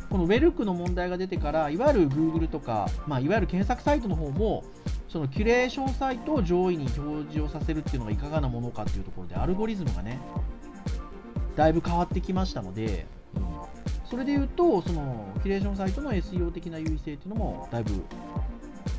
[0.10, 4.64] このウェルクの問題が出てからいわゆる Google とか、まあ、いわゆる検索サイトの方も
[5.10, 10.20] そのキュレーションサイトを上位に表示をさせるっていうのがいかがなものかっていうところでアルゴリズムがね
[11.56, 13.06] だいぶ変わってきましたので
[14.10, 18.04] それで言うとそのキュレーションサイトの SEO 的な優位性っていうのもだいぶ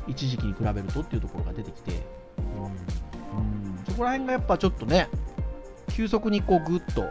[0.07, 1.91] 一時期に比べるとっていうところが出てきて
[2.37, 5.07] うんそこら辺がやっぱちょっとね
[5.89, 7.09] 急速にこうグッと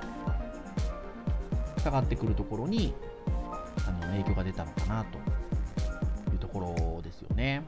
[1.83, 2.95] 下がってくるところに
[3.87, 5.19] あの影響が出たのかなと
[6.33, 7.65] いうところですよね。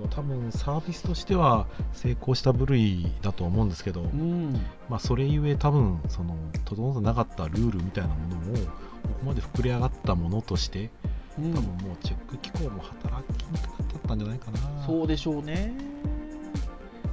[0.00, 4.54] もう多分サービスとしては成功した部類だと思うんですけど、うん、
[4.88, 8.62] まあ、それゆえ多分その整ってなかったルールみたいなものもこ
[9.02, 10.90] こまで膨れ上がったものとして
[11.38, 15.74] うん多分もうチェック機構も働きにくかったんじゃないかなそうでしょうね。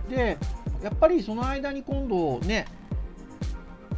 [0.10, 0.38] で、
[0.82, 2.66] やっぱりその間に今度ね、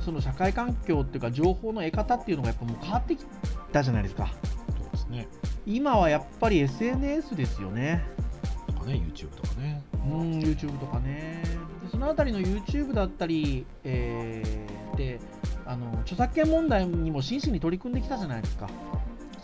[0.04, 3.26] その社会環境っていうか、情報の得方っていうのがやっぱもう変わってき
[3.72, 4.34] たじゃないですか。
[4.76, 5.28] そうですね
[5.66, 8.04] 今はやっぱり SNS ですよね。
[8.90, 11.44] ね YouTube とかねうん、YouTube とかね。
[11.84, 15.20] でそのあたりの YouTube だったり、えーで、
[15.66, 18.70] あの著作権問題にも真摯に取り組んできたじゃないですか。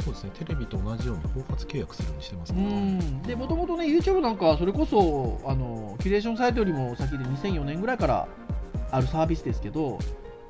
[0.04, 8.28] そうですねテレビと同じように包括契約するようにしてますうからねんでもともとね YouTube なんかはそれこそあのキュレーションサイトよりも先で2004年ぐらいから
[8.92, 9.98] あるサービスですけど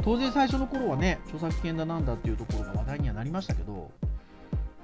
[0.04, 3.92] 当然最初の頃はね著作権だなんだっていうところが話題にはなりましたけど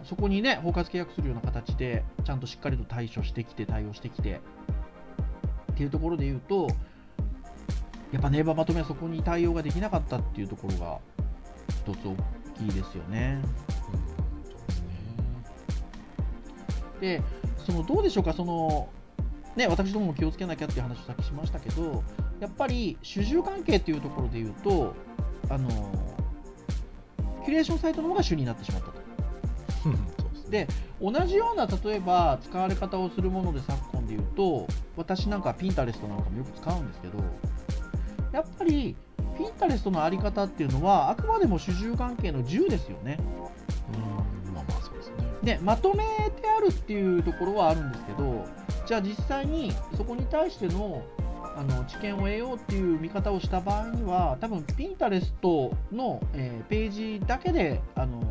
[0.04, 4.42] そこにね包括契約するような形でちゃんとしっかりと対処してきて対応してきて
[5.72, 6.68] っていうところで言うと
[8.12, 11.00] やっぱネイバーまとめはそこに対応ができなかったっていうところが
[11.70, 12.16] 一つ大
[12.58, 13.42] きいですよね。
[17.00, 17.22] で
[17.58, 18.90] そのどうでしょうかその、
[19.56, 22.04] ね、私どもも気をつけなきゃっていう話をさっきしましたけど
[22.40, 24.94] やっぱり主従関係っていうところで言うと
[25.50, 25.70] あの
[27.44, 29.01] キュレーションサイトの方が主になってしまったと
[30.50, 30.67] で
[31.02, 34.67] 同じような例えば使われ方をするもので昨今で言うと
[34.98, 37.17] 私なんかピンタレストなんかもよく使うんですけど
[38.34, 38.96] やっぱり
[39.38, 43.17] ピンタレストのあり方っていうのはあくまでも主従関係の10ですよね。
[43.96, 44.54] うん。
[44.54, 45.15] まあまあそうですね。
[45.41, 48.46] でまとめてあるっていうところはあるんですけど
[48.86, 51.04] じゃあ実際にそこに対しての
[51.56, 58.31] あの知見を得ようっていう見方をした場合には多分ピンタレストの、えーページだけであの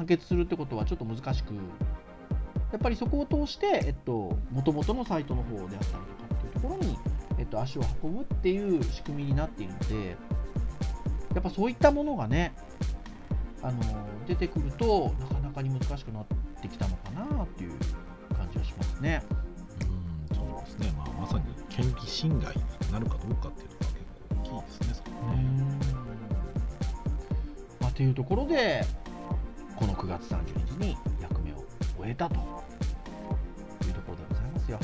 [0.00, 5.98] 完結するってことはちょっと難しくやっぱりそこを通して、えっと、元々のサイトの方であったりとか
[6.34, 6.98] っていうところに、
[7.38, 10.16] えっと、足を運ぶっていう仕組みになっているので
[11.34, 12.54] やっぱそういったものがね
[13.62, 13.82] あの
[14.26, 16.26] 出てくるとなかなかに難しくなっ
[16.62, 17.72] てきたのかなっていう
[18.34, 19.22] 感じはしますね。
[20.30, 20.94] うんそうですね。
[20.96, 23.86] まあまさに権利侵害になるかどうかっていうのが
[24.40, 26.00] 結構大きいですねそこはね。
[27.80, 28.86] まあ、というところで
[29.80, 31.64] この9月30日に役目を
[31.98, 32.40] 終えたという
[33.94, 34.78] ところでございますよ。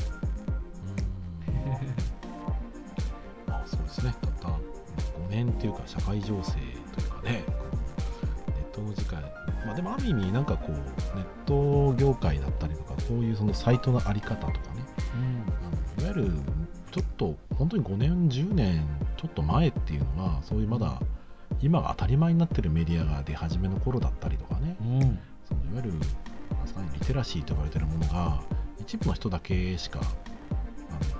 [3.47, 3.53] うん。
[3.53, 4.15] まあそうですね。
[4.19, 4.57] たった5
[5.29, 6.53] 年っていうか社会情勢
[6.95, 7.43] というかね。
[8.47, 9.21] ネットの時間。
[9.67, 10.71] まあでもある意味なんかこう
[11.15, 14.57] ネット業界だったりとかこういうそのサイトのあり方とかね。
[15.97, 16.31] あのいわゆる
[16.91, 18.83] ちょっと本当に5年10年
[19.15, 20.99] ちょっと前っていうのはそういうまだ
[21.61, 24.45] 今が当たり前になってるメディアが出始めの頃だったりと
[25.47, 25.93] そのいわゆる
[26.93, 28.41] リテラシーと呼ばれてるものが
[28.79, 30.01] 一部の人だけしか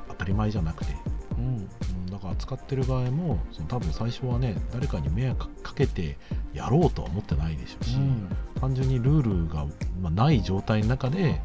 [0.10, 0.94] 当たり前じゃなくて、
[1.38, 1.46] うん。
[1.46, 2.06] うん。
[2.08, 6.18] だから使ってる場合もその多分最初はね誰かに迷惑かけて
[6.54, 8.30] やろうとは思ってないでしょうし、うん。
[8.60, 9.66] 単純にルールが、
[10.02, 11.42] まあ、ない状態の中で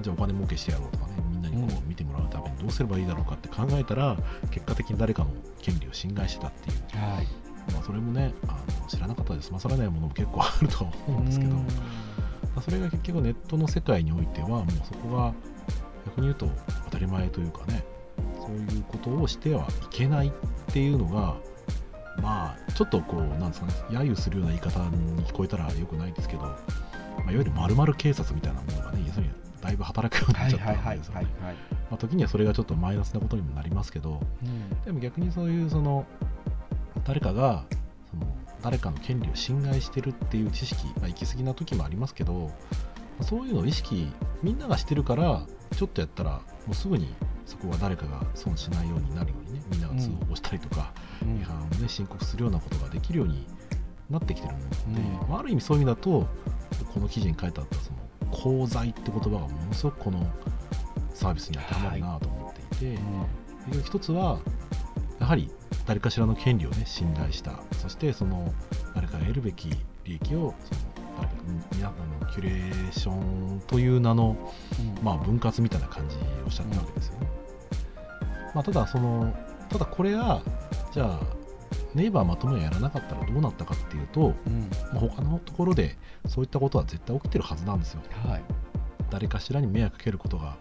[0.00, 4.16] じゃあお金儲けしてやろうとかねみんなにこうう見てもらうためにどうすればいいだろうかって考えたら
[4.50, 7.28] 結果的に誰かの権利を侵害してたっていう、はい。
[7.72, 11.62] まあ、それもねあの知らなかったで済まされないものも結構あるとは思うんですけど、ま
[12.56, 15.34] あそれが結局ネットの世界においてはもうそこが
[16.06, 16.48] 逆に言うと
[16.84, 17.84] 当たり前というかね
[18.40, 20.32] そういうことをしてはいけないっ
[20.72, 21.36] ていうのが
[22.22, 26.56] まあちょっとこうなんですかね揶揄するような言い方に聞こえたらよくないですけど、ま
[27.18, 31.26] あ、いわゆる〇〇警察みたいなものがね要するにだいぶ働くようになっちゃったはいはいはいわけですよね。
[31.98, 34.84] 時にはそれがちょっとマイナスなことにもなりますけどうん。
[34.84, 36.04] でも逆にそういうその
[37.04, 37.64] 誰かが
[38.10, 38.26] その
[38.64, 42.50] 誰かの権利を侵害してるっていう知識、まあ、行き過ぎな時もありますけど
[43.20, 44.10] そういうのを意識
[44.42, 45.46] みんながしてるから
[45.76, 51.40] ちょっとやったらもうすぐにそこは誰かが損しないようになるようにねみんなが通報したりとか、うん。
[51.40, 53.46] 違反をね申告するようなことができるように
[54.08, 55.28] なってきてるので、うん。
[55.28, 56.26] まあ、ある意味そういう意味だと
[56.94, 60.26] この記事に書いてあったその功罪って言葉がものすごくこの
[61.12, 62.98] サービスに当てはまるなと思っていて、
[63.76, 64.38] で一つは
[65.24, 65.50] やはり
[65.86, 67.58] 誰かしらの権利をね信頼した。
[67.78, 68.52] そしてその
[68.94, 69.70] 誰かが得るべき
[70.04, 70.80] 利益をその
[71.16, 71.34] 誰か
[71.72, 74.36] 皆あのキュレーションという名の、
[74.78, 75.02] うん。
[75.02, 77.26] まあ、分割みたいな感じをおっしゃったわけですよね。
[78.54, 79.34] まあ、ただその
[79.70, 80.42] ただこれが
[80.92, 81.20] じゃあ
[81.94, 84.68] ネイバーまとめをやらなかったらどうなったかっていうと、うん。
[84.92, 85.96] まあ他のところで
[86.28, 88.02] そういったことは絶対起きてるはずなんですよ。
[88.28, 88.42] はい。
[89.08, 90.58] 誰かしらに迷惑かけることが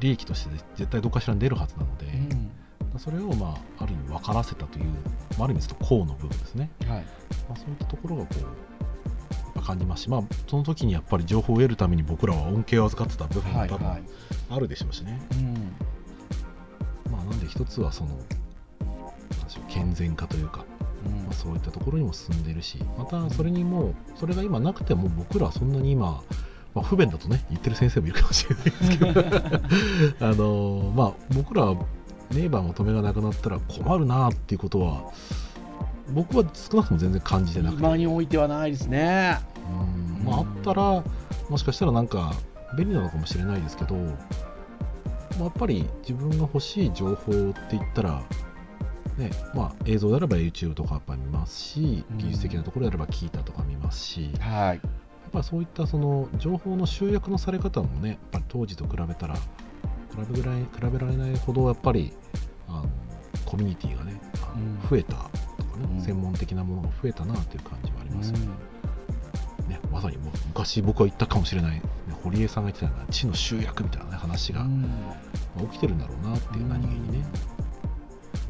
[0.00, 2.49] 利益として絶対どっかしらに出るはずなので、うん
[3.02, 4.84] それを、まあ、ある意味分からせたという、
[5.38, 7.04] まあ、ある意味ちょっと功の部分ですね、はい。
[7.48, 8.28] まあ、そういったところがこ
[9.56, 14.02] う感じますし、まあ、その時にやっぱり情報を得るために僕らは恩恵を預かってた部分も多分はいはい。
[14.50, 15.54] あるでしょうしね、うん。
[17.10, 18.10] まあ、なんで一つはその
[19.70, 20.66] 健全化というか、
[21.06, 21.24] うん。
[21.24, 26.22] まあ、そういったところにも進んでるしまたそれにもうそれが今なくても僕らはそんなに今、
[26.74, 29.20] まあ、不便だとね言ってる先生もいるかもしれないですけど。
[30.28, 31.86] あのまあ僕らは
[32.32, 35.12] ネイバーの止めがなくなったら困るなっていうことは
[36.12, 37.82] 僕は少なくとも全然感じてなくて。
[37.82, 39.38] 今においてはないですね。
[40.18, 40.24] うん。
[40.24, 41.04] まあ、あったら
[41.48, 42.32] もしかしたらなんか
[42.76, 44.10] 便利なのかもしれないですけど、ま
[45.40, 48.22] あ、やっぱり自分が欲しい情報って言ったら、
[49.18, 52.18] ねまあ、映像であれば YouTube とかやっぱり見ますしうん。
[52.18, 54.76] 技術的なところであれば聞いたとか見ますし、やはい。
[54.76, 54.80] っ
[55.32, 59.36] ぱりそういったその情報の集約のされ方もねやっぱり当時と比べたら
[60.10, 62.12] 比べぐらい比べられないほどやっぱり
[62.68, 62.86] あの
[63.44, 64.20] コミュニティがね
[64.56, 64.88] うん。
[64.88, 66.00] 増えたとかね、うん。
[66.02, 68.48] 専門的なものが増えたなという感じはありますよね。
[69.64, 69.68] うん。
[69.68, 71.82] ね、まさにもう昔僕は言ったかもしれない、ね、
[72.24, 74.82] 堀江さんが言ってたような知の集約みたいな、ね、話が、うん。
[74.82, 75.16] ま
[75.58, 77.26] あ起きてるんだろうなっていう何気にね、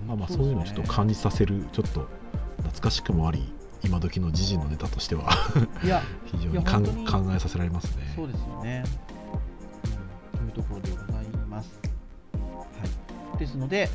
[0.07, 2.09] まあ、まあそういうのをちょっとそ感じさせるちょっと
[2.59, 5.31] 懐かしくもあり今時の時事のネタとしては
[6.27, 6.64] 非常に
[7.07, 8.12] 考えさせられますね。
[8.14, 8.85] そうですよね、
[10.42, 11.10] うん、というところで
[13.51, 13.89] ですので、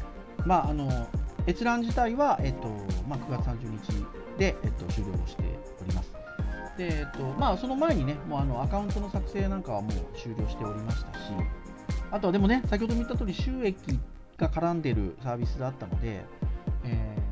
[0.46, 1.08] まあ、あの
[1.48, 2.68] 閲覧自体は、えっと
[3.08, 4.06] まあ、9月30日
[4.38, 5.44] で、えっと、終了して
[5.82, 6.13] おります。
[6.78, 11.20] でえっとまあ、その前にね、もうあのアカウントの作成なんかはもう終了しておりましたし、
[12.12, 13.78] あとはでもね、先ほども言った通り、収益
[14.38, 16.26] が絡んでるサービスだったので、
[16.84, 17.26] えー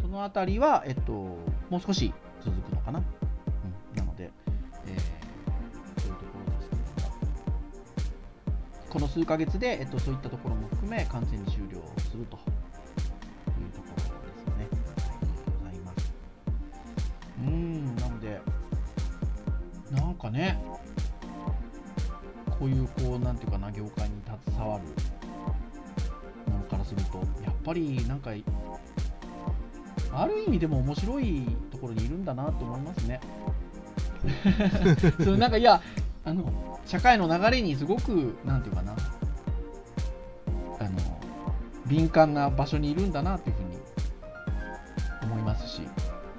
[0.00, 2.12] そのあたりは、えっと、もう少し
[2.44, 3.00] 続くのかな。
[8.90, 14.66] この数ヶ月で、えっと、そういったところも含め、完全に終了するというところですね。
[14.66, 15.26] はい、
[15.58, 16.12] ございます。
[17.38, 18.40] うーん、なので、
[19.92, 20.60] なんかね、
[22.58, 24.84] こういう、こう、なんていうかな、業界に携わる
[26.52, 28.32] ものからすると、やっぱり、なんか、
[30.12, 33.20] ある意味でも面白いところにいるんだなと思いますね。
[35.22, 35.80] そうなんかいや
[36.24, 38.96] あの社会の流れにすごくなんていうかな。
[40.80, 40.98] あの
[41.86, 43.78] 敏感な場所にいるんだなっていうふうに
[45.22, 45.82] 思いますし、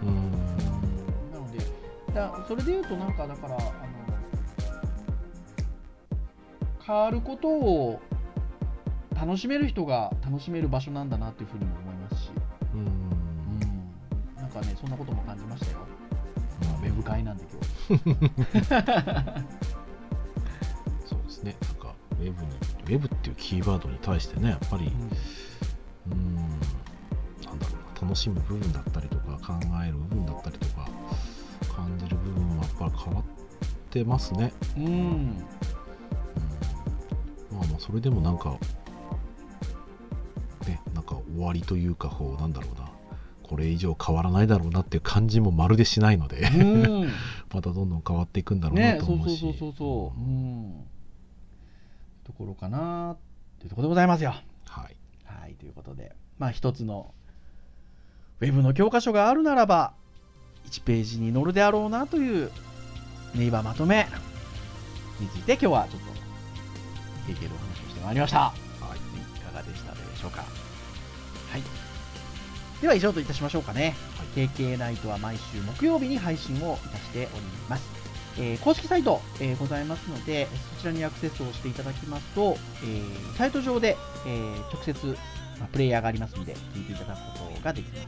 [0.04, 0.32] うーん。
[1.32, 1.60] なので
[2.14, 3.66] だそれで言うとなんかだからあの
[6.86, 8.02] 変わることを
[9.16, 12.32] 楽しめる人が楽しめる場所なんだなっていうふうにも思いますし、
[12.74, 12.82] うーん。
[12.82, 12.90] うん、
[14.36, 15.78] なんかねそんなことも感じましたよ、
[16.64, 17.46] まあ、ウェブ会なんで
[17.90, 18.04] 今日
[21.42, 22.52] ですねなんかウェブに
[22.86, 24.92] ウェブっていうキーワードに対してねやっぱり
[26.08, 26.36] うーん
[27.46, 30.90] なんだろうな楽しむ部分だったりとか考える部分だったりとか
[31.76, 33.24] 感じる部分はやっぱり変わっ
[33.90, 35.46] てますね、うん、うん、
[37.52, 38.58] まあまあそれでもなんか
[40.68, 42.90] ねなんか終わりというかこうなんだろうな
[43.44, 46.64] これ以上変わらないだろうなっていう感じもまるでしないのでう
[47.06, 47.10] ん。
[47.54, 50.20] またどんどん変わっていくんだろうなねそうと思しそううそうそうそう。
[50.20, 50.74] うん
[52.24, 53.18] ところかな
[53.60, 54.36] というところでございますよ。
[54.66, 54.96] はい。
[55.26, 57.14] はいということでまあ一つの
[58.40, 59.94] ウェブの教科書があるならば
[60.70, 62.52] 1ページに載るであろうなという
[63.36, 64.08] ネイバーまとめ
[65.20, 66.08] について今日はちょっと
[67.28, 68.40] 経験のお話をしてまいりました。
[68.40, 69.38] はい。
[69.38, 70.42] いかがでしたでしょうか。
[70.42, 71.62] はい。
[72.82, 73.94] では以上といたしましょうかね、
[74.36, 78.01] KK ナイトは毎週木曜日に配信をいたしております、
[78.38, 85.18] えー公式サイト、えーございますのでそちらにアクセスをしていただきますと、えーサイト上で、え直接、
[85.60, 88.08] まあプレイヤーがありますので聞いていただくことができます、は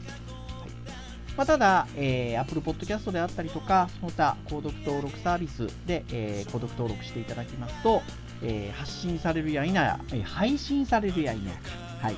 [1.36, 8.02] まあ、ただ、え Apple Podcast であったりとかその他購読登録サービスで、えー購読登録していただきますと、
[8.42, 11.52] え発信されるや否や、え配信されるや否や、
[12.00, 12.16] はい。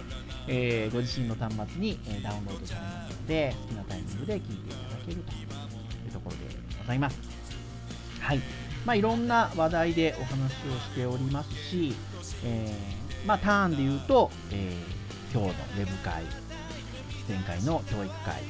[0.49, 7.36] えーご自身の端末に、えダウンロードされますので、好きなタイミングで聞いていただけるというところでございます。
[8.27, 8.41] はい。
[8.85, 11.95] まあ、いろんな話題でお話をしておりますし、
[12.45, 14.97] えーまあ、ターンで言うと、えー
[15.33, 16.22] 今日のウェブ会、
[17.29, 18.41] 前回の教育会、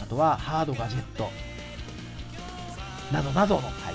[0.00, 1.28] あとはハードガジェット、
[3.12, 3.94] などなどの、はい。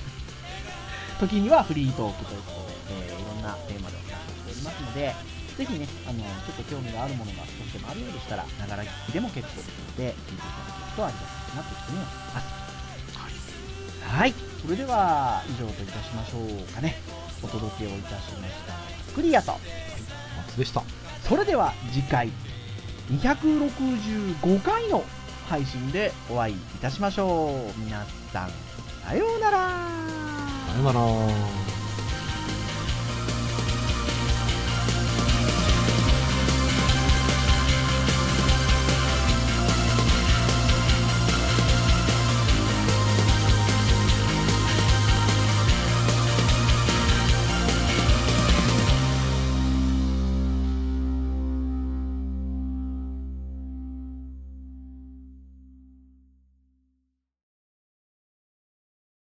[1.20, 5.14] 時にはフリートークということで、えーいろんなテーマでお話をしておりますので、
[5.56, 12.63] ぜひね、あの、ちょっと興味があるものが少しでもあるようでしたら、ながら聞きでも結構ですので、聞いていただけるとありがたいなというふうに思います。
[14.08, 14.34] はい。
[14.62, 16.96] それでは、以上といたしましょうかね。
[17.42, 19.12] お届けをいたしました。
[19.14, 19.52] クリアと。
[20.46, 20.82] 松でした
[21.22, 22.30] それでは次回、
[23.10, 25.04] 265回の
[25.48, 27.80] 配信でお会いいたしましょう。
[27.80, 28.50] 皆さん、
[29.04, 29.58] さようなら。
[30.68, 31.63] さよなら